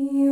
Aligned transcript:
You 0.00 0.29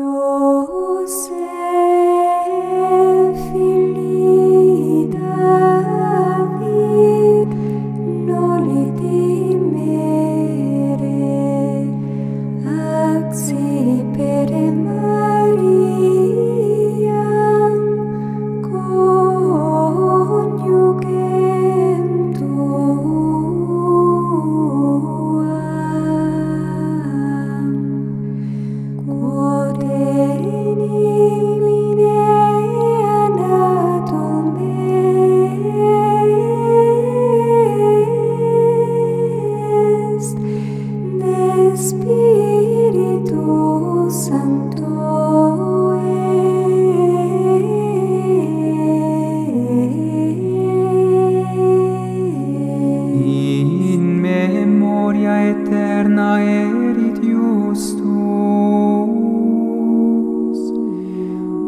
eterna 55.68 56.40
erit 56.40 57.18
justus. 57.22 57.98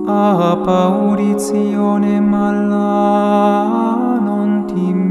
A 0.08 0.56
pauritionem 0.64 2.34
alla 2.34 4.18
non 4.26 4.64
tim 4.66 5.09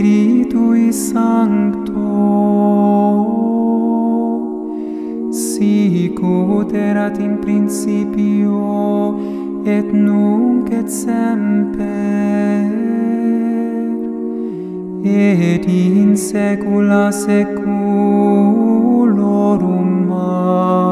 Spiritui 0.00 0.88
Sancto. 0.94 2.08
Sic 5.30 6.18
ut 6.22 6.72
erat 6.72 7.18
in 7.20 7.36
principio 7.44 9.18
et 9.66 9.92
nunc 9.92 10.72
et 10.72 10.88
semper 10.88 12.64
et 15.04 15.66
in 15.68 16.16
saecula 16.16 17.12
saeculorum. 17.12 18.20
Amen 20.12 20.89